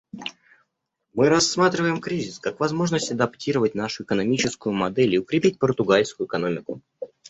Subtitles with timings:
[1.13, 6.81] Мы рассматриваем кризис как возможность адаптировать нашу экономическую модель и укрепить португальскую экономику.